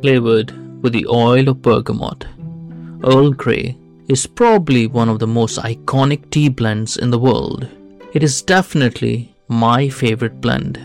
flavored 0.00 0.52
with 0.82 0.92
the 0.92 1.06
oil 1.06 1.48
of 1.48 1.62
bergamot. 1.62 2.26
Earl 3.04 3.32
Grey 3.32 3.76
is 4.08 4.26
probably 4.26 4.86
one 4.86 5.08
of 5.08 5.18
the 5.18 5.26
most 5.26 5.58
iconic 5.58 6.30
tea 6.30 6.48
blends 6.48 6.96
in 6.96 7.10
the 7.10 7.18
world. 7.18 7.68
It 8.12 8.22
is 8.22 8.42
definitely 8.42 9.34
my 9.48 9.88
favorite 9.88 10.40
blend. 10.40 10.80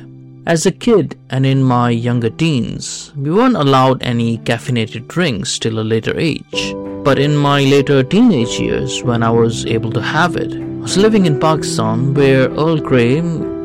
As 0.45 0.65
a 0.65 0.71
kid 0.71 1.17
and 1.29 1.45
in 1.45 1.63
my 1.63 1.89
younger 1.89 2.29
teens, 2.29 3.13
we 3.15 3.31
weren't 3.31 3.55
allowed 3.55 4.03
any 4.03 4.39
caffeinated 4.39 5.07
drinks 5.07 5.57
till 5.57 5.79
a 5.79 5.89
later 5.93 6.19
age. 6.19 6.75
But 7.03 7.17
in 7.17 7.35
my 7.35 7.63
later 7.63 8.03
teenage 8.03 8.59
years, 8.59 9.03
when 9.03 9.23
I 9.23 9.29
was 9.29 9.65
able 9.65 9.91
to 9.91 10.01
have 10.01 10.35
it, 10.35 10.53
I 10.53 10.81
was 10.81 10.97
living 10.97 11.25
in 11.25 11.39
Pakistan 11.39 12.13
where 12.13 12.49
Earl 12.49 12.77
Grey 12.77 13.19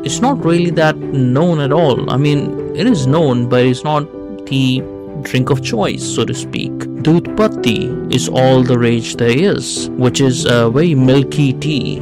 is 0.05 0.21
not 0.21 0.43
really 0.45 0.69
that 0.71 0.97
known 0.97 1.59
at 1.59 1.73
all. 1.73 2.09
I 2.09 2.15
mean, 2.15 2.73
it 2.75 2.87
is 2.87 3.07
known, 3.07 3.49
but 3.49 3.65
it's 3.65 3.83
not 3.83 4.07
the 4.45 4.81
drink 5.23 5.49
of 5.49 5.63
choice, 5.63 6.03
so 6.03 6.25
to 6.25 6.33
speak. 6.33 6.71
Doodhpatti 7.03 8.13
is 8.13 8.29
all 8.29 8.63
the 8.63 8.77
rage 8.77 9.15
there 9.15 9.37
is, 9.37 9.89
which 9.91 10.21
is 10.21 10.45
a 10.45 10.69
very 10.69 10.95
milky 10.95 11.53
tea 11.53 12.01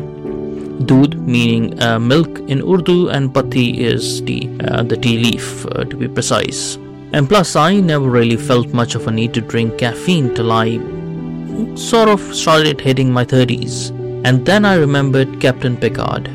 Dood 0.85 1.27
meaning 1.27 1.81
uh, 1.81 1.97
milk 1.97 2.39
in 2.47 2.61
Urdu 2.61 3.09
and 3.09 3.33
patti 3.33 3.83
is 3.83 4.21
tea, 4.21 4.47
uh, 4.63 4.83
the 4.83 4.95
tea 4.95 5.17
leaf 5.17 5.65
uh, 5.65 5.83
to 5.85 5.97
be 5.97 6.07
precise. 6.07 6.75
And 7.13 7.27
plus, 7.27 7.55
I 7.55 7.79
never 7.79 8.07
really 8.07 8.37
felt 8.37 8.67
much 8.73 8.93
of 8.93 9.07
a 9.07 9.11
need 9.11 9.33
to 9.33 9.41
drink 9.41 9.79
caffeine 9.79 10.35
till 10.35 10.51
I 10.51 10.77
sort 11.75 12.09
of 12.09 12.21
started 12.35 12.79
hitting 12.79 13.11
my 13.11 13.25
30s. 13.25 13.89
And 14.23 14.45
then 14.45 14.65
I 14.65 14.75
remembered 14.75 15.41
Captain 15.41 15.75
Picard. 15.77 16.29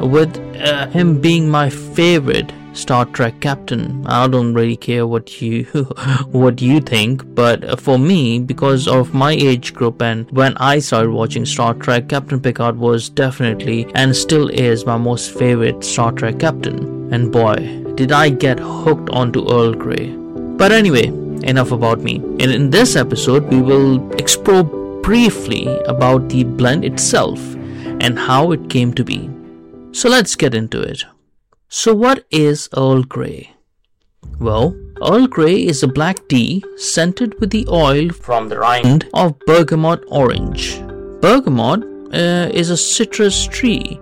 With 0.00 0.36
uh, 0.60 0.88
him 0.88 1.20
being 1.20 1.48
my 1.48 1.70
favorite, 1.70 2.52
Star 2.72 3.04
Trek 3.06 3.40
captain. 3.40 4.06
I 4.06 4.28
don't 4.28 4.54
really 4.54 4.76
care 4.76 5.06
what 5.06 5.40
you 5.40 5.64
what 6.32 6.60
you 6.60 6.80
think, 6.80 7.24
but 7.34 7.80
for 7.80 7.98
me, 7.98 8.38
because 8.38 8.86
of 8.88 9.14
my 9.14 9.32
age 9.32 9.74
group 9.74 10.02
and 10.02 10.30
when 10.30 10.56
I 10.58 10.78
started 10.78 11.10
watching 11.10 11.44
Star 11.46 11.74
Trek, 11.74 12.08
Captain 12.08 12.40
Picard 12.40 12.78
was 12.78 13.08
definitely 13.08 13.86
and 13.94 14.14
still 14.14 14.48
is 14.48 14.86
my 14.86 14.96
most 14.96 15.30
favorite 15.38 15.84
Star 15.84 16.12
Trek 16.12 16.38
captain. 16.38 17.12
And 17.12 17.32
boy, 17.32 17.56
did 17.94 18.12
I 18.12 18.28
get 18.28 18.60
hooked 18.60 19.10
onto 19.10 19.50
Earl 19.50 19.74
Grey. 19.74 20.14
But 20.56 20.72
anyway, 20.72 21.06
enough 21.42 21.72
about 21.72 22.00
me. 22.00 22.16
And 22.16 22.50
in 22.50 22.70
this 22.70 22.96
episode, 22.96 23.44
we 23.52 23.60
will 23.60 24.12
explore 24.12 24.64
briefly 25.02 25.66
about 25.86 26.28
the 26.28 26.44
blend 26.44 26.84
itself 26.84 27.40
and 28.00 28.18
how 28.18 28.52
it 28.52 28.70
came 28.70 28.92
to 28.94 29.04
be. 29.04 29.30
So 29.92 30.08
let's 30.08 30.36
get 30.36 30.54
into 30.54 30.80
it. 30.80 31.04
So, 31.70 31.94
what 31.94 32.24
is 32.30 32.70
Earl 32.74 33.02
Grey? 33.02 33.52
Well, 34.40 34.74
Earl 35.02 35.26
Grey 35.26 35.66
is 35.66 35.82
a 35.82 35.86
black 35.86 36.26
tea 36.26 36.64
scented 36.78 37.38
with 37.40 37.50
the 37.50 37.66
oil 37.68 38.08
from 38.08 38.48
the 38.48 38.58
rind 38.58 39.06
of 39.12 39.38
bergamot 39.40 40.02
orange. 40.08 40.80
Bergamot 41.20 41.84
uh, 42.14 42.48
is 42.54 42.70
a 42.70 42.76
citrus 42.76 43.46
tree 43.46 44.00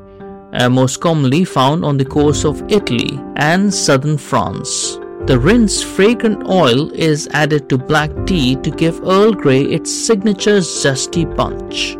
uh, 0.53 0.69
most 0.69 1.00
commonly 1.00 1.45
found 1.45 1.84
on 1.84 1.97
the 1.97 2.05
coast 2.05 2.45
of 2.45 2.62
Italy 2.70 3.19
and 3.34 3.75
southern 3.75 4.17
France. 4.17 5.01
The 5.27 5.36
rinsed 5.36 5.86
fragrant 5.86 6.48
oil 6.48 6.92
is 6.92 7.28
added 7.33 7.69
to 7.70 7.78
black 7.78 8.12
tea 8.27 8.55
to 8.55 8.70
give 8.70 9.03
Earl 9.03 9.33
Grey 9.33 9.62
its 9.62 9.91
signature 9.91 10.58
zesty 10.58 11.27
punch. 11.36 11.97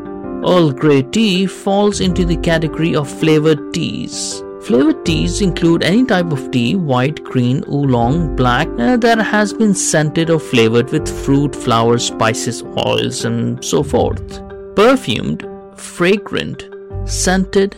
Earl 0.49 0.71
Grey 0.71 1.03
tea 1.03 1.47
falls 1.47 1.99
into 1.99 2.25
the 2.25 2.37
category 2.37 2.95
of 2.95 3.11
flavored 3.11 3.75
teas. 3.75 4.45
Flavored 4.67 5.07
teas 5.07 5.43
include 5.43 5.85
any 5.85 6.05
type 6.05 6.33
of 6.33 6.51
tea, 6.51 6.75
white, 6.75 7.23
green, 7.23 7.63
oolong, 7.69 8.35
black, 8.35 8.67
uh, 8.81 8.97
that 8.97 9.19
has 9.19 9.53
been 9.53 9.73
scented 9.73 10.29
or 10.29 10.41
flavored 10.41 10.91
with 10.91 11.09
fruit, 11.25 11.55
flowers, 11.55 12.07
spices, 12.09 12.65
oils, 12.85 13.25
and 13.25 13.65
so 13.65 13.85
forth. 13.85 14.43
Perfumed, 14.75 15.47
fragrant, 15.77 16.69
scented, 17.05 17.77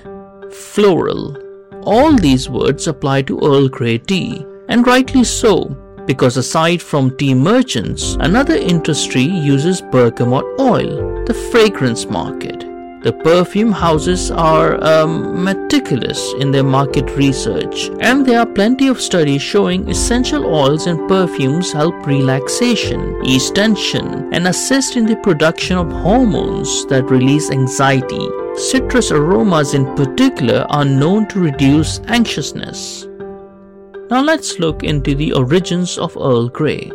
floral. 0.51 1.37
All 1.83 2.17
these 2.17 2.49
words 2.49 2.87
apply 2.87 3.21
to 3.23 3.39
Earl 3.39 3.69
Grey 3.69 3.99
tea, 3.99 4.47
and 4.71 4.87
rightly 4.87 5.25
so, 5.25 5.65
because 6.07 6.39
aside 6.39 6.81
from 6.81 7.15
tea 7.19 7.35
merchants, 7.35 8.17
another 8.21 8.57
industry 8.57 9.25
uses 9.25 9.83
bergamot 9.83 10.47
oil, 10.59 11.23
the 11.27 11.35
fragrance 11.53 12.07
market. 12.07 12.65
The 13.01 13.13
perfume 13.13 13.71
houses 13.71 14.33
are 14.33 14.83
um, 14.83 15.45
meticulous 15.45 16.35
in 16.41 16.51
their 16.51 16.65
market 16.65 17.09
research, 17.13 17.91
and 18.01 18.27
there 18.27 18.41
are 18.41 18.55
plenty 18.55 18.89
of 18.89 19.01
studies 19.01 19.41
showing 19.41 19.89
essential 19.89 20.45
oils 20.45 20.89
and 20.89 21.09
perfumes 21.09 21.71
help 21.71 21.95
relaxation, 22.05 23.25
ease 23.25 23.53
tension, 23.53 24.29
and 24.35 24.49
assist 24.49 24.97
in 24.97 25.07
the 25.07 25.15
production 25.19 25.79
of 25.79 25.93
hormones 25.93 26.87
that 26.87 27.09
release 27.09 27.53
anxiety. 27.53 28.29
Citrus 28.57 29.13
aromas, 29.13 29.75
in 29.75 29.95
particular, 29.95 30.67
are 30.69 30.85
known 30.85 31.29
to 31.29 31.39
reduce 31.39 32.01
anxiousness. 32.09 33.07
Now 34.11 34.23
let's 34.25 34.59
look 34.59 34.83
into 34.83 35.15
the 35.15 35.33
origins 35.35 35.99
of 35.99 36.17
Earl 36.17 36.49
Grey. 36.49 36.91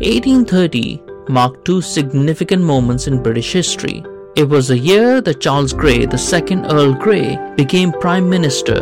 1830 0.00 1.02
marked 1.28 1.66
two 1.66 1.82
significant 1.82 2.62
moments 2.62 3.06
in 3.08 3.22
British 3.22 3.52
history. 3.52 4.02
It 4.34 4.48
was 4.48 4.68
the 4.68 4.78
year 4.78 5.20
that 5.20 5.42
Charles 5.42 5.74
Grey, 5.74 6.06
the 6.06 6.16
second 6.16 6.64
Earl 6.64 6.94
Grey, 6.94 7.38
became 7.54 7.92
Prime 7.92 8.30
Minister, 8.30 8.78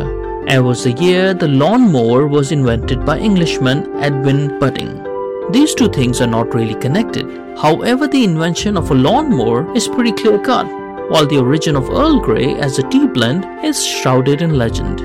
It 0.47 0.63
was 0.63 0.85
the 0.85 0.93
year 0.93 1.33
the 1.33 1.49
lawnmower 1.49 2.25
was 2.25 2.53
invented 2.53 3.05
by 3.05 3.19
Englishman 3.19 4.01
Edwin 4.01 4.57
Budding. 4.59 5.05
These 5.51 5.75
two 5.75 5.89
things 5.89 6.21
are 6.21 6.27
not 6.27 6.55
really 6.55 6.75
connected. 6.75 7.27
However, 7.57 8.07
the 8.07 8.23
invention 8.23 8.77
of 8.77 8.91
a 8.91 8.95
lawnmower 8.95 9.69
is 9.75 9.89
pretty 9.89 10.13
clear 10.13 10.39
cut, 10.39 10.67
while 11.11 11.27
the 11.27 11.39
origin 11.39 11.75
of 11.75 11.89
Earl 11.89 12.21
Grey 12.21 12.55
as 12.55 12.79
a 12.79 12.89
tea 12.89 13.07
blend 13.07 13.45
is 13.61 13.85
shrouded 13.85 14.41
in 14.41 14.57
legend. 14.57 14.99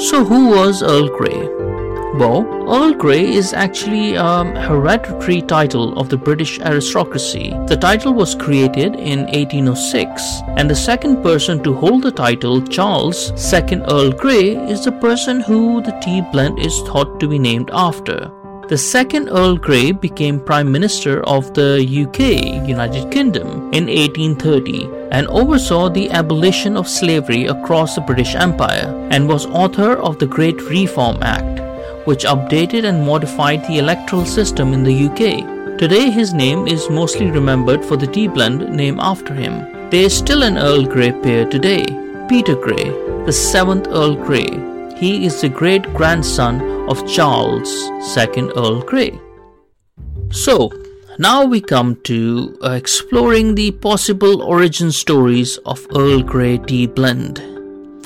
So, 0.00 0.24
who 0.24 0.48
was 0.48 0.82
Earl 0.82 1.08
Grey? 1.16 1.65
Earl 2.22 2.94
Grey 2.94 3.34
is 3.34 3.52
actually 3.52 4.14
a 4.14 4.44
hereditary 4.44 5.42
title 5.42 5.98
of 5.98 6.08
the 6.08 6.16
British 6.16 6.58
aristocracy. 6.60 7.50
The 7.66 7.76
title 7.76 8.14
was 8.14 8.34
created 8.34 8.96
in 8.96 9.26
1806, 9.26 10.22
and 10.56 10.70
the 10.70 10.74
second 10.74 11.22
person 11.22 11.62
to 11.62 11.74
hold 11.74 12.02
the 12.02 12.10
title, 12.10 12.62
Charles 12.62 13.32
2nd 13.32 13.90
Earl 13.90 14.12
Grey, 14.12 14.56
is 14.56 14.84
the 14.84 14.92
person 14.92 15.40
who 15.40 15.82
the 15.82 15.98
tea 16.02 16.22
blend 16.32 16.58
is 16.58 16.80
thought 16.82 17.20
to 17.20 17.28
be 17.28 17.38
named 17.38 17.70
after. 17.72 18.30
The 18.68 18.78
second 18.78 19.28
Earl 19.28 19.58
Grey 19.58 19.92
became 19.92 20.40
Prime 20.40 20.72
Minister 20.72 21.22
of 21.24 21.52
the 21.52 21.78
UK, 21.78 22.66
United 22.66 23.12
Kingdom, 23.12 23.70
in 23.72 23.86
1830 23.86 24.88
and 25.12 25.28
oversaw 25.28 25.88
the 25.88 26.10
abolition 26.10 26.76
of 26.76 26.88
slavery 26.88 27.46
across 27.46 27.94
the 27.94 28.00
British 28.00 28.34
Empire 28.34 29.06
and 29.10 29.28
was 29.28 29.46
author 29.46 29.96
of 29.98 30.18
the 30.18 30.26
Great 30.26 30.60
Reform 30.62 31.22
Act 31.22 31.65
which 32.06 32.24
updated 32.24 32.84
and 32.84 33.04
modified 33.04 33.62
the 33.66 33.78
electoral 33.78 34.24
system 34.24 34.72
in 34.72 34.82
the 34.82 35.06
UK. 35.06 35.78
Today, 35.78 36.10
his 36.10 36.32
name 36.32 36.66
is 36.66 36.88
mostly 36.88 37.30
remembered 37.30 37.84
for 37.84 37.96
the 37.96 38.06
tea 38.06 38.28
blend 38.28 38.68
named 38.74 38.98
after 39.00 39.34
him. 39.34 39.90
There 39.90 40.04
is 40.04 40.16
still 40.16 40.42
an 40.42 40.56
Earl 40.56 40.84
Grey 40.84 41.12
pair 41.12 41.44
today, 41.44 41.84
Peter 42.28 42.56
Grey, 42.56 42.90
the 43.26 43.32
seventh 43.32 43.88
Earl 43.88 44.14
Grey. 44.14 44.48
He 44.96 45.26
is 45.26 45.40
the 45.40 45.50
great 45.50 45.82
grandson 45.92 46.88
of 46.88 47.06
Charles 47.06 47.70
second 48.14 48.52
Earl 48.56 48.80
Grey. 48.80 49.20
So, 50.30 50.72
now 51.18 51.44
we 51.44 51.60
come 51.60 51.96
to 52.04 52.58
uh, 52.62 52.70
exploring 52.70 53.54
the 53.54 53.70
possible 53.70 54.42
origin 54.42 54.92
stories 54.92 55.56
of 55.66 55.86
Earl 55.94 56.22
Grey 56.22 56.58
tea 56.58 56.86
blend. 56.86 57.55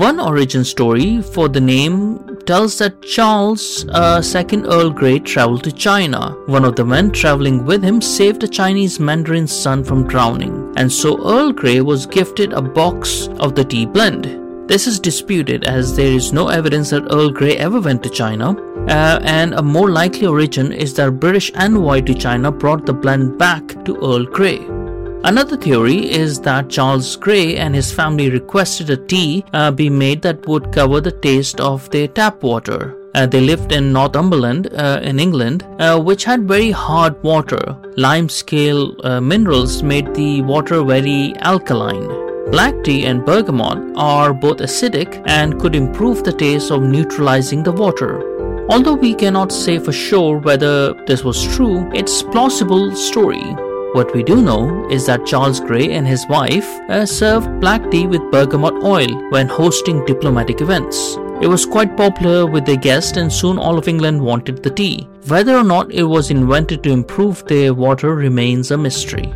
One 0.00 0.18
origin 0.18 0.64
story 0.64 1.20
for 1.20 1.50
the 1.50 1.60
name 1.60 2.38
tells 2.46 2.78
that 2.78 3.02
Charles 3.02 3.84
uh, 3.90 4.22
II 4.34 4.62
Earl 4.62 4.88
Grey 4.88 5.18
traveled 5.18 5.62
to 5.64 5.72
China. 5.72 6.30
One 6.46 6.64
of 6.64 6.74
the 6.74 6.86
men 6.86 7.10
traveling 7.10 7.66
with 7.66 7.82
him 7.82 8.00
saved 8.00 8.42
a 8.42 8.48
Chinese 8.48 8.98
mandarin's 8.98 9.52
son 9.52 9.84
from 9.84 10.06
drowning, 10.06 10.72
and 10.78 10.90
so 10.90 11.22
Earl 11.28 11.52
Grey 11.52 11.82
was 11.82 12.06
gifted 12.06 12.54
a 12.54 12.62
box 12.62 13.28
of 13.40 13.54
the 13.54 13.62
tea 13.62 13.84
blend. 13.84 14.24
This 14.70 14.86
is 14.86 14.98
disputed 14.98 15.64
as 15.64 15.94
there 15.94 16.14
is 16.14 16.32
no 16.32 16.48
evidence 16.48 16.88
that 16.90 17.12
Earl 17.12 17.28
Grey 17.28 17.58
ever 17.58 17.78
went 17.78 18.02
to 18.04 18.08
China, 18.08 18.52
uh, 18.88 19.20
and 19.22 19.52
a 19.52 19.62
more 19.62 19.90
likely 19.90 20.26
origin 20.26 20.72
is 20.72 20.94
that 20.94 21.20
British 21.20 21.52
envoy 21.56 22.00
to 22.00 22.14
China 22.14 22.50
brought 22.50 22.86
the 22.86 22.94
blend 22.94 23.36
back 23.36 23.84
to 23.84 23.96
Earl 23.96 24.24
Grey. 24.24 24.79
Another 25.22 25.56
theory 25.56 26.10
is 26.10 26.40
that 26.40 26.70
Charles 26.70 27.14
Grey 27.14 27.56
and 27.56 27.74
his 27.74 27.92
family 27.92 28.30
requested 28.30 28.88
a 28.88 28.96
tea 28.96 29.44
uh, 29.52 29.70
be 29.70 29.90
made 29.90 30.22
that 30.22 30.46
would 30.48 30.72
cover 30.72 30.98
the 31.00 31.12
taste 31.12 31.60
of 31.60 31.90
their 31.90 32.08
tap 32.08 32.42
water. 32.42 32.96
Uh, 33.14 33.26
they 33.26 33.40
lived 33.40 33.70
in 33.70 33.92
Northumberland 33.92 34.72
uh, 34.72 34.98
in 35.02 35.20
England, 35.20 35.66
uh, 35.78 36.00
which 36.00 36.24
had 36.24 36.48
very 36.48 36.70
hard 36.70 37.22
water. 37.22 37.76
Lime 37.98 38.30
scale 38.30 38.96
uh, 39.04 39.20
minerals 39.20 39.82
made 39.82 40.14
the 40.14 40.40
water 40.40 40.82
very 40.82 41.34
alkaline. 41.40 42.08
Black 42.50 42.82
tea 42.82 43.04
and 43.04 43.24
bergamot 43.24 43.92
are 43.96 44.32
both 44.32 44.56
acidic 44.58 45.22
and 45.26 45.60
could 45.60 45.74
improve 45.74 46.24
the 46.24 46.32
taste 46.32 46.70
of 46.70 46.82
neutralizing 46.82 47.62
the 47.62 47.72
water. 47.72 48.22
Although 48.70 48.94
we 48.94 49.14
cannot 49.14 49.52
say 49.52 49.78
for 49.78 49.92
sure 49.92 50.38
whether 50.38 50.94
this 51.04 51.22
was 51.22 51.44
true, 51.56 51.90
it's 51.92 52.22
plausible 52.22 52.96
story. 52.96 53.54
What 53.92 54.14
we 54.14 54.22
do 54.22 54.40
know 54.40 54.88
is 54.88 55.06
that 55.06 55.26
Charles 55.26 55.58
Grey 55.58 55.90
and 55.94 56.06
his 56.06 56.24
wife 56.28 56.68
uh, 56.88 57.04
served 57.04 57.60
black 57.60 57.90
tea 57.90 58.06
with 58.06 58.30
bergamot 58.30 58.84
oil 58.84 59.08
when 59.30 59.48
hosting 59.48 60.04
diplomatic 60.04 60.60
events. 60.60 61.16
It 61.42 61.48
was 61.48 61.66
quite 61.66 61.96
popular 61.96 62.46
with 62.46 62.64
their 62.66 62.76
guests 62.76 63.16
and 63.16 63.32
soon 63.32 63.58
all 63.58 63.78
of 63.78 63.88
England 63.88 64.22
wanted 64.22 64.62
the 64.62 64.70
tea. 64.70 65.08
Whether 65.26 65.56
or 65.56 65.64
not 65.64 65.90
it 65.90 66.04
was 66.04 66.30
invented 66.30 66.84
to 66.84 66.92
improve 66.92 67.44
their 67.46 67.74
water 67.74 68.14
remains 68.14 68.70
a 68.70 68.78
mystery. 68.78 69.34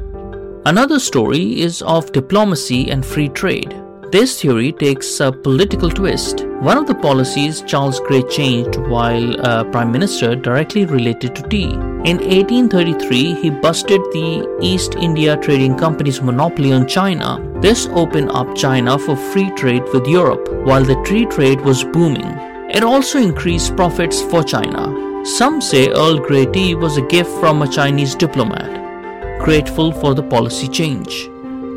Another 0.67 1.01
story 1.01 1.61
is 1.61 1.83
of 1.83 2.13
diplomacy 2.13 2.93
and 2.93 3.05
free 3.05 3.31
trade. 3.31 3.75
This 4.13 4.41
theory 4.41 4.71
takes 4.71 5.19
a 5.19 5.33
political 5.33 5.91
twist. 5.91 6.47
One 6.61 6.79
of 6.79 6.87
the 6.87 6.95
policies 6.95 7.63
Charles 7.63 7.99
Grey 7.99 8.23
changed 8.23 8.77
while 8.77 9.41
uh, 9.45 9.65
Prime 9.65 9.91
Minister 9.91 10.37
directly 10.37 10.85
related 10.85 11.35
to 11.35 11.43
tea. 11.49 11.77
In 12.05 12.19
1833, 12.19 13.33
he 13.41 13.49
busted 13.49 13.99
the 14.13 14.47
East 14.61 14.95
India 14.95 15.39
Trading 15.39 15.75
Company's 15.75 16.21
monopoly 16.21 16.71
on 16.71 16.87
China. 16.87 17.41
This 17.63 17.87
opened 17.93 18.31
up 18.31 18.55
China 18.55 18.99
for 18.99 19.17
free 19.17 19.51
trade 19.53 19.85
with 19.91 20.07
Europe, 20.07 20.47
while 20.65 20.85
the 20.85 21.03
tea 21.07 21.25
trade 21.25 21.63
was 21.63 21.83
booming. 21.83 22.29
It 22.69 22.85
also 22.85 23.19
increased 23.19 23.75
profits 23.75 24.21
for 24.21 24.45
China. 24.45 25.25
Some 25.25 25.63
say 25.63 25.89
Earl 25.89 26.19
Grey 26.19 26.45
tea 26.45 26.75
was 26.75 26.99
a 26.99 27.09
gift 27.09 27.31
from 27.41 27.63
a 27.63 27.69
Chinese 27.69 28.15
diplomat, 28.15 29.41
grateful 29.41 29.91
for 29.91 30.13
the 30.15 30.23
policy 30.23 30.69
change. 30.69 31.31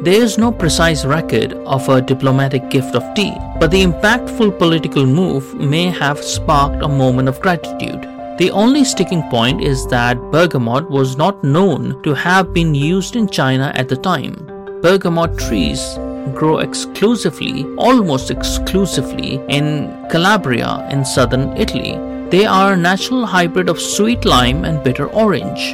There 0.03 0.21
is 0.21 0.37
no 0.37 0.51
precise 0.51 1.05
record 1.05 1.53
of 1.53 1.87
a 1.87 2.01
diplomatic 2.01 2.69
gift 2.69 2.95
of 2.95 3.15
tea, 3.15 3.33
but 3.61 3.71
the 3.71 3.81
impactful 3.81 4.59
political 4.59 5.05
move 5.05 5.53
may 5.53 5.85
have 5.85 6.21
sparked 6.21 6.83
a 6.83 6.89
moment 6.89 7.29
of 7.29 7.39
gratitude. 7.39 8.16
The 8.37 8.51
only 8.51 8.83
sticking 8.83 9.23
point 9.31 9.63
is 9.63 9.87
that 9.87 10.31
bergamot 10.31 10.91
was 10.91 11.17
not 11.17 11.43
known 11.43 12.03
to 12.03 12.13
have 12.13 12.53
been 12.53 12.75
used 12.75 13.15
in 13.15 13.27
China 13.27 13.71
at 13.73 13.89
the 13.89 13.97
time. 13.97 14.35
Bergamot 14.83 15.39
trees 15.39 15.97
grow 16.35 16.59
exclusively, 16.59 17.65
almost 17.77 18.29
exclusively, 18.29 19.41
in 19.49 19.91
Calabria 20.11 20.87
in 20.91 21.03
southern 21.03 21.57
Italy. 21.57 21.97
They 22.29 22.45
are 22.45 22.73
a 22.73 22.77
natural 22.77 23.25
hybrid 23.25 23.69
of 23.69 23.81
sweet 23.81 24.23
lime 24.23 24.65
and 24.65 24.83
bitter 24.83 25.07
orange. 25.07 25.73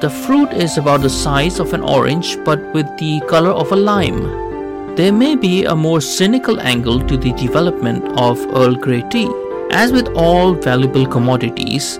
The 0.00 0.10
fruit 0.10 0.52
is 0.52 0.78
about 0.78 1.02
the 1.02 1.10
size 1.10 1.60
of 1.60 1.72
an 1.74 1.82
orange 1.82 2.36
but 2.44 2.58
with 2.74 2.88
the 2.98 3.20
color 3.28 3.50
of 3.50 3.70
a 3.70 3.76
lime. 3.76 4.96
There 4.96 5.12
may 5.12 5.36
be 5.36 5.64
a 5.64 5.76
more 5.76 6.00
cynical 6.00 6.58
angle 6.58 6.98
to 7.06 7.16
the 7.16 7.32
development 7.34 8.02
of 8.18 8.44
Earl 8.52 8.74
Grey 8.74 9.02
tea. 9.10 9.30
As 9.72 9.92
with 9.92 10.08
all 10.16 10.54
valuable 10.54 11.06
commodities, 11.06 11.98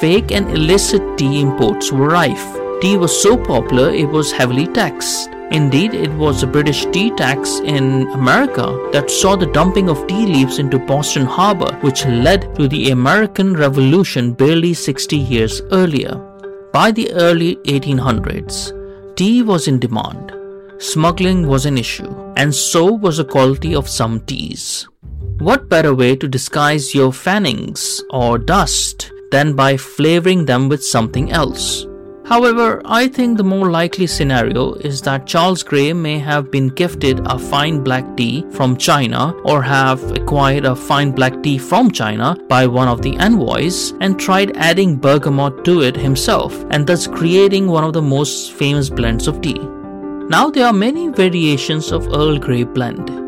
fake 0.00 0.30
and 0.30 0.48
illicit 0.50 1.18
tea 1.18 1.40
imports 1.40 1.90
were 1.90 2.08
rife. 2.08 2.56
Tea 2.80 2.96
was 2.96 3.22
so 3.22 3.36
popular 3.36 3.90
it 3.90 4.08
was 4.08 4.30
heavily 4.30 4.66
taxed. 4.68 5.28
Indeed, 5.50 5.94
it 5.94 6.12
was 6.12 6.40
the 6.40 6.46
British 6.46 6.84
tea 6.86 7.10
tax 7.10 7.58
in 7.60 8.06
America 8.08 8.88
that 8.92 9.10
saw 9.10 9.34
the 9.34 9.46
dumping 9.46 9.88
of 9.88 10.06
tea 10.06 10.26
leaves 10.26 10.58
into 10.58 10.78
Boston 10.78 11.24
Harbor, 11.24 11.74
which 11.80 12.04
led 12.06 12.54
to 12.56 12.68
the 12.68 12.90
American 12.90 13.54
Revolution 13.54 14.32
barely 14.32 14.74
60 14.74 15.16
years 15.16 15.60
earlier. 15.72 16.14
By 16.72 16.92
the 16.92 17.10
early 17.12 17.56
1800s, 17.64 19.16
tea 19.16 19.42
was 19.42 19.66
in 19.66 19.80
demand, 19.80 20.32
smuggling 20.78 21.48
was 21.48 21.66
an 21.66 21.78
issue, 21.78 22.14
and 22.36 22.54
so 22.54 22.92
was 22.92 23.16
the 23.16 23.24
quality 23.24 23.74
of 23.74 23.88
some 23.88 24.20
teas. 24.20 24.86
What 25.38 25.68
better 25.68 25.94
way 25.94 26.16
to 26.16 26.26
disguise 26.26 26.96
your 26.96 27.12
fannings 27.12 28.02
or 28.10 28.38
dust 28.38 29.12
than 29.30 29.54
by 29.54 29.76
flavoring 29.76 30.44
them 30.44 30.68
with 30.68 30.82
something 30.82 31.30
else? 31.30 31.86
However, 32.26 32.82
I 32.84 33.06
think 33.06 33.36
the 33.36 33.44
more 33.44 33.70
likely 33.70 34.08
scenario 34.08 34.74
is 34.74 35.00
that 35.02 35.28
Charles 35.28 35.62
Grey 35.62 35.92
may 35.92 36.18
have 36.18 36.50
been 36.50 36.66
gifted 36.66 37.20
a 37.24 37.38
fine 37.38 37.84
black 37.84 38.16
tea 38.16 38.44
from 38.50 38.76
China 38.76 39.32
or 39.44 39.62
have 39.62 40.02
acquired 40.10 40.64
a 40.64 40.74
fine 40.74 41.12
black 41.12 41.40
tea 41.40 41.56
from 41.56 41.92
China 41.92 42.36
by 42.48 42.66
one 42.66 42.88
of 42.88 43.02
the 43.02 43.16
envoys 43.18 43.92
and 44.00 44.18
tried 44.18 44.56
adding 44.56 44.96
bergamot 44.96 45.64
to 45.64 45.82
it 45.82 45.96
himself 45.96 46.64
and 46.70 46.84
thus 46.84 47.06
creating 47.06 47.68
one 47.68 47.84
of 47.84 47.92
the 47.92 48.02
most 48.02 48.54
famous 48.54 48.90
blends 48.90 49.28
of 49.28 49.40
tea. 49.40 49.60
Now 50.28 50.50
there 50.50 50.66
are 50.66 50.72
many 50.72 51.10
variations 51.10 51.92
of 51.92 52.08
Earl 52.08 52.38
Grey 52.38 52.64
blend. 52.64 53.27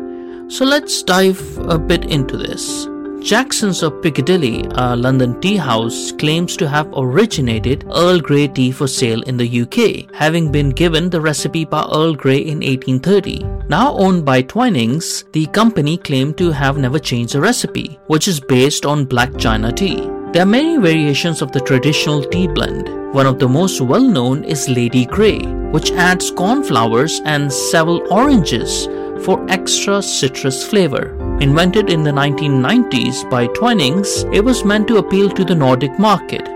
So 0.51 0.65
let's 0.65 1.01
dive 1.01 1.41
a 1.59 1.79
bit 1.79 2.11
into 2.11 2.35
this. 2.35 2.85
Jackson's 3.25 3.83
of 3.83 4.01
Piccadilly, 4.01 4.65
a 4.71 4.97
London 4.97 5.39
tea 5.39 5.55
house, 5.55 6.11
claims 6.11 6.57
to 6.57 6.67
have 6.67 6.91
originated 6.93 7.85
Earl 7.89 8.19
Grey 8.19 8.49
tea 8.49 8.73
for 8.73 8.85
sale 8.85 9.21
in 9.21 9.37
the 9.37 9.61
UK, 9.61 10.13
having 10.13 10.51
been 10.51 10.71
given 10.71 11.09
the 11.09 11.21
recipe 11.21 11.63
by 11.63 11.87
Earl 11.93 12.15
Grey 12.15 12.39
in 12.39 12.57
1830. 12.57 13.45
Now 13.69 13.95
owned 13.95 14.25
by 14.25 14.41
Twinings, 14.41 15.23
the 15.31 15.45
company 15.47 15.95
claimed 15.95 16.37
to 16.39 16.51
have 16.51 16.77
never 16.77 16.99
changed 16.99 17.33
the 17.33 17.39
recipe, 17.39 17.97
which 18.07 18.27
is 18.27 18.41
based 18.41 18.85
on 18.85 19.05
black 19.05 19.37
china 19.37 19.71
tea. 19.71 20.01
There 20.33 20.43
are 20.43 20.57
many 20.57 20.75
variations 20.75 21.41
of 21.41 21.53
the 21.53 21.61
traditional 21.61 22.25
tea 22.25 22.49
blend. 22.49 23.13
One 23.13 23.25
of 23.25 23.39
the 23.39 23.47
most 23.47 23.79
well 23.79 24.03
known 24.03 24.43
is 24.43 24.67
Lady 24.67 25.05
Grey, 25.05 25.39
which 25.71 25.93
adds 25.93 26.29
cornflowers 26.29 27.21
and 27.23 27.51
Seville 27.51 28.05
oranges 28.11 28.89
for 29.23 29.45
extra 29.49 30.01
citrus 30.01 30.65
flavor. 30.67 31.17
Invented 31.41 31.89
in 31.89 32.03
the 32.03 32.11
1990s 32.11 33.29
by 33.29 33.47
Twinings, 33.47 34.25
it 34.33 34.43
was 34.43 34.63
meant 34.63 34.87
to 34.87 34.97
appeal 34.97 35.29
to 35.29 35.43
the 35.43 35.55
Nordic 35.55 35.97
market. 35.97 36.47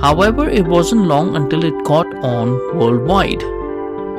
However, 0.00 0.48
it 0.48 0.66
wasn't 0.66 1.06
long 1.06 1.36
until 1.36 1.64
it 1.64 1.84
caught 1.84 2.12
on 2.22 2.50
worldwide. 2.76 3.42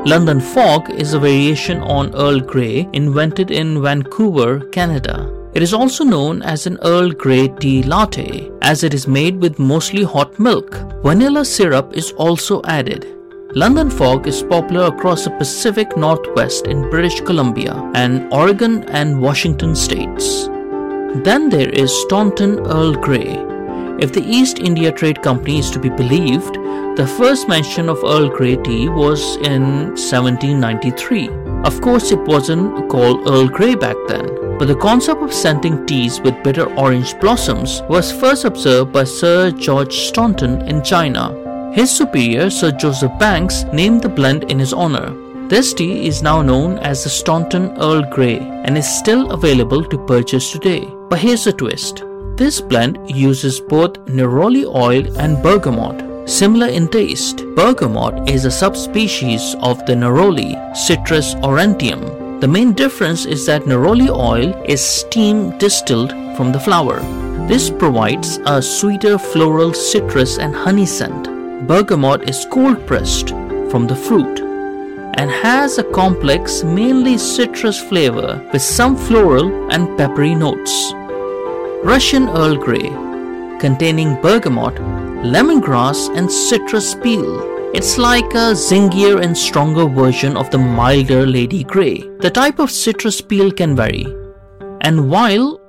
London 0.05 0.39
Fog 0.39 0.89
is 0.91 1.13
a 1.13 1.19
variation 1.19 1.81
on 1.81 2.15
Earl 2.15 2.39
Grey 2.39 2.87
invented 2.93 3.51
in 3.51 3.81
Vancouver, 3.81 4.61
Canada. 4.71 5.29
It 5.53 5.61
is 5.61 5.73
also 5.73 6.03
known 6.03 6.41
as 6.41 6.67
an 6.67 6.77
Earl 6.83 7.11
Grey 7.11 7.49
tea 7.49 7.83
latte 7.83 8.49
as 8.61 8.83
it 8.83 8.93
is 8.93 9.07
made 9.07 9.41
with 9.41 9.59
mostly 9.59 10.03
hot 10.03 10.39
milk. 10.39 10.75
Vanilla 11.03 11.43
syrup 11.43 11.97
is 11.97 12.11
also 12.13 12.61
added. 12.63 13.18
London 13.55 13.89
fog 13.89 14.27
is 14.27 14.43
popular 14.43 14.85
across 14.85 15.23
the 15.23 15.31
Pacific 15.31 15.97
Northwest 15.97 16.67
in 16.67 16.87
British 16.91 17.19
Columbia 17.21 17.73
and 17.95 18.31
Oregon 18.31 18.83
and 18.89 19.19
Washington 19.19 19.75
states. 19.75 20.45
Then 21.23 21.49
there 21.49 21.69
is 21.69 21.91
Staunton 22.03 22.59
Earl 22.59 22.93
Grey. 22.93 23.43
If 23.99 24.13
the 24.13 24.23
East 24.23 24.59
India 24.59 24.91
Trade 24.91 25.23
Company 25.23 25.57
is 25.57 25.71
to 25.71 25.79
be 25.79 25.89
believed, 25.89 26.53
the 26.95 27.11
first 27.17 27.47
mention 27.47 27.89
of 27.89 28.03
Earl 28.03 28.29
Grey 28.29 28.55
tea 28.57 28.87
was 28.87 29.37
in 29.37 29.95
1793. 29.97 31.29
Of 31.63 31.81
course, 31.81 32.11
it 32.11 32.19
wasn't 32.19 32.87
called 32.87 33.27
Earl 33.27 33.47
Grey 33.47 33.73
back 33.73 33.97
then, 34.07 34.59
but 34.59 34.67
the 34.67 34.75
concept 34.75 35.23
of 35.23 35.33
scenting 35.33 35.87
teas 35.87 36.21
with 36.21 36.43
bitter 36.43 36.71
orange 36.75 37.19
blossoms 37.19 37.81
was 37.89 38.11
first 38.11 38.45
observed 38.45 38.93
by 38.93 39.05
Sir 39.05 39.49
George 39.49 39.95
Staunton 39.95 40.61
in 40.69 40.83
China 40.83 41.48
his 41.73 41.91
superior, 41.91 42.49
Sir 42.49 42.71
Joseph 42.71 43.11
Banks, 43.19 43.63
named 43.71 44.01
the 44.01 44.09
blend 44.09 44.51
in 44.51 44.59
his 44.59 44.73
honor. 44.73 45.13
This 45.47 45.73
tea 45.73 46.07
is 46.07 46.21
now 46.21 46.41
known 46.41 46.77
as 46.79 47.03
the 47.03 47.09
Staunton 47.09 47.77
Earl 47.77 48.03
Grey 48.03 48.37
and 48.37 48.77
is 48.77 48.87
still 48.87 49.31
available 49.31 49.83
to 49.83 50.05
purchase 50.05 50.51
today. 50.51 50.87
But 51.09 51.19
here's 51.19 51.47
a 51.47 51.53
twist. 51.53 52.03
This 52.35 52.61
blend 52.61 52.97
uses 53.09 53.59
both 53.59 53.93
neroli 54.05 54.65
oil 54.65 55.05
and 55.17 55.41
bergamot, 55.41 56.29
similar 56.29 56.67
in 56.67 56.87
taste. 56.87 57.37
Bergamot 57.55 58.29
is 58.29 58.45
a 58.45 58.51
subspecies 58.51 59.55
of 59.61 59.85
the 59.85 59.93
neroli, 59.93 60.53
Citrus 60.75 61.35
aurantium. 61.35 62.41
The 62.41 62.47
main 62.47 62.73
difference 62.73 63.25
is 63.25 63.45
that 63.47 63.63
neroli 63.63 64.09
oil 64.09 64.53
is 64.65 64.81
steam 64.81 65.57
distilled 65.57 66.11
from 66.37 66.51
the 66.51 66.59
flower. 66.59 66.99
This 67.47 67.71
provides 67.71 68.37
a 68.45 68.61
sweeter 68.61 69.17
floral 69.17 69.73
citrus 69.73 70.37
and 70.37 70.55
honey 70.55 70.85
scent 70.85 71.38
bergamot 71.69 72.27
is 72.27 72.47
cold 72.49 72.77
pressed 72.87 73.29
from 73.69 73.85
the 73.85 73.95
fruit 73.95 74.39
and 75.19 75.29
has 75.29 75.77
a 75.77 75.83
complex, 75.83 76.63
mainly 76.63 77.15
citrus 77.15 77.79
flavor 77.79 78.43
with 78.51 78.61
some 78.61 78.95
floral 78.97 79.71
and 79.71 79.95
peppery 79.95 80.33
notes. 80.33 80.93
Russian 81.83 82.27
Earl 82.29 82.55
Grey, 82.55 82.89
containing 83.59 84.19
bergamot, 84.19 84.73
lemongrass, 85.35 86.09
and 86.17 86.31
citrus 86.31 86.95
peel. 86.95 87.29
It's 87.75 87.99
like 87.99 88.33
a 88.33 88.55
zingier 88.67 89.21
and 89.23 89.37
stronger 89.37 89.85
version 89.85 90.37
of 90.37 90.49
the 90.49 90.57
milder 90.57 91.27
Lady 91.27 91.63
Grey. 91.63 91.99
The 92.19 92.31
type 92.31 92.57
of 92.57 92.71
citrus 92.71 93.21
peel 93.21 93.51
can 93.51 93.75
vary. 93.75 94.07
And 94.81 95.07
while 95.07 95.61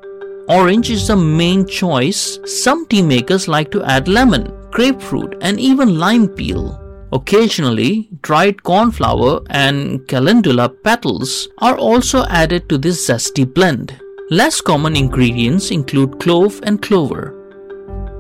orange 0.49 0.91
is 0.91 1.09
the 1.09 1.17
main 1.17 1.67
choice, 1.67 2.39
some 2.47 2.87
tea 2.87 3.03
makers 3.03 3.49
like 3.49 3.71
to 3.73 3.85
add 3.85 4.09
lemon 4.09 4.60
grapefruit, 4.71 5.37
and 5.41 5.59
even 5.59 5.99
lime 5.99 6.29
peel. 6.29 6.79
Occasionally, 7.13 8.09
dried 8.23 8.63
cornflower 8.63 9.41
and 9.51 10.07
calendula 10.07 10.69
petals 10.69 11.49
are 11.59 11.77
also 11.77 12.25
added 12.27 12.69
to 12.69 12.79
this 12.79 13.09
zesty 13.09 13.45
blend. 13.53 14.01
Less 14.31 14.61
common 14.61 14.95
ingredients 14.95 15.73
include 15.73 16.21
clove 16.21 16.61
and 16.63 16.81
clover. 16.81 17.35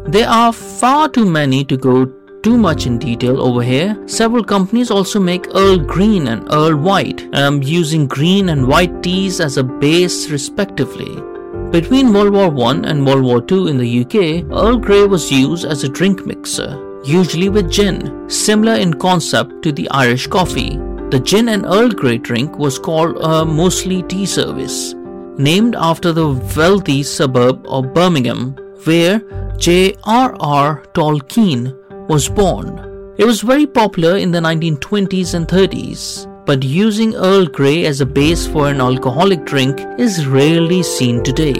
There 0.06 0.28
are 0.28 0.52
far 0.52 1.08
too 1.08 1.24
many 1.24 1.64
to 1.66 1.76
go 1.76 2.06
too 2.42 2.56
much 2.56 2.86
in 2.86 2.98
detail 2.98 3.40
over 3.40 3.62
here. 3.62 3.96
Several 4.08 4.42
companies 4.42 4.90
also 4.90 5.20
make 5.20 5.54
Earl 5.54 5.78
Green 5.78 6.26
and 6.26 6.48
Earl 6.52 6.76
White, 6.76 7.28
um, 7.34 7.62
using 7.62 8.08
green 8.08 8.48
and 8.48 8.66
white 8.66 9.02
teas 9.02 9.40
as 9.40 9.56
a 9.56 9.62
base 9.62 10.30
respectively. 10.30 11.29
Between 11.70 12.12
World 12.12 12.32
War 12.32 12.66
I 12.66 12.78
and 12.78 13.06
World 13.06 13.22
War 13.22 13.44
II 13.48 13.70
in 13.70 13.78
the 13.78 14.00
UK, 14.00 14.44
Earl 14.50 14.76
Grey 14.76 15.06
was 15.06 15.30
used 15.30 15.64
as 15.64 15.84
a 15.84 15.88
drink 15.88 16.26
mixer, 16.26 17.00
usually 17.04 17.48
with 17.48 17.70
gin, 17.70 18.28
similar 18.28 18.74
in 18.74 18.94
concept 18.94 19.62
to 19.62 19.70
the 19.70 19.88
Irish 19.90 20.26
coffee. 20.26 20.78
The 21.10 21.20
gin 21.20 21.48
and 21.48 21.64
Earl 21.64 21.90
Grey 21.90 22.18
drink 22.18 22.58
was 22.58 22.76
called 22.76 23.18
a 23.20 23.44
Moseley 23.44 24.02
tea 24.02 24.26
service, 24.26 24.94
named 25.38 25.76
after 25.78 26.12
the 26.12 26.32
wealthy 26.56 27.04
suburb 27.04 27.64
of 27.68 27.94
Birmingham, 27.94 28.56
where 28.82 29.20
J.R.R. 29.56 30.82
Tolkien 30.92 32.08
was 32.08 32.28
born. 32.28 33.14
It 33.16 33.24
was 33.24 33.42
very 33.42 33.68
popular 33.68 34.16
in 34.16 34.32
the 34.32 34.40
1920s 34.40 35.34
and 35.34 35.46
30s 35.46 36.29
but 36.50 36.64
using 36.64 37.14
Earl 37.14 37.46
Grey 37.46 37.86
as 37.86 38.00
a 38.00 38.04
base 38.04 38.44
for 38.44 38.68
an 38.68 38.80
alcoholic 38.80 39.44
drink 39.44 39.78
is 40.00 40.26
rarely 40.26 40.82
seen 40.82 41.22
today. 41.22 41.54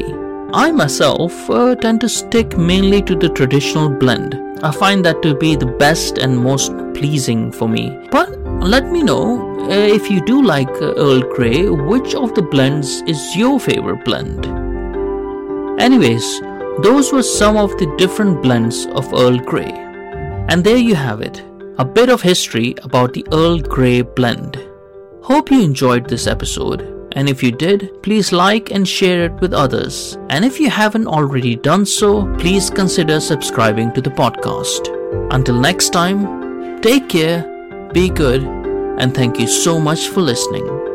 I 0.53 0.73
myself 0.73 1.49
uh, 1.49 1.77
tend 1.77 2.01
to 2.01 2.09
stick 2.09 2.59
mainly 2.59 3.01
to 3.03 3.15
the 3.15 3.29
traditional 3.29 3.89
blend. 3.89 4.35
I 4.65 4.73
find 4.73 5.05
that 5.05 5.23
to 5.23 5.37
be 5.37 5.55
the 5.55 5.73
best 5.85 6.19
and 6.19 6.37
most 6.37 6.73
pleasing 6.93 7.53
for 7.53 7.69
me. 7.69 7.85
But 8.11 8.37
let 8.75 8.91
me 8.91 9.05
know 9.05 9.61
uh, 9.61 9.69
if 9.69 10.11
you 10.11 10.21
do 10.23 10.43
like 10.43 10.83
uh, 10.83 10.95
Earl 10.95 11.21
Grey, 11.21 11.69
which 11.69 12.17
of 12.17 12.35
the 12.35 12.43
blends 12.43 13.03
is 13.03 13.37
your 13.37 13.61
favorite 13.61 14.05
blend? 14.05 14.47
Anyways, 15.81 16.41
those 16.83 17.13
were 17.13 17.23
some 17.23 17.57
of 17.57 17.79
the 17.79 17.95
different 17.97 18.43
blends 18.43 18.87
of 18.87 19.15
Earl 19.15 19.39
Grey. 19.39 19.71
And 20.49 20.65
there 20.65 20.79
you 20.89 20.97
have 20.97 21.21
it 21.21 21.45
a 21.79 21.85
bit 21.85 22.09
of 22.11 22.21
history 22.21 22.75
about 22.83 23.13
the 23.13 23.25
Earl 23.33 23.61
Grey 23.61 24.03
blend. 24.03 24.70
Hope 25.31 25.53
you 25.53 25.63
enjoyed 25.63 26.09
this 26.09 26.27
episode. 26.27 27.09
And 27.13 27.29
if 27.29 27.41
you 27.41 27.53
did, 27.53 28.03
please 28.03 28.33
like 28.33 28.73
and 28.73 28.87
share 28.87 29.27
it 29.27 29.35
with 29.35 29.55
others. 29.55 30.19
And 30.29 30.45
if 30.45 30.59
you 30.59 30.69
haven't 30.69 31.07
already 31.07 31.55
done 31.55 31.87
so, 31.87 32.27
please 32.39 32.69
consider 32.69 33.21
subscribing 33.21 33.93
to 33.93 34.01
the 34.01 34.11
podcast. 34.11 34.89
Until 35.33 35.55
next 35.61 35.91
time, 35.91 36.81
take 36.81 37.09
care, 37.09 37.45
be 37.93 38.09
good, 38.09 38.43
and 38.43 39.15
thank 39.15 39.39
you 39.39 39.47
so 39.47 39.79
much 39.79 40.09
for 40.09 40.21
listening. 40.21 40.90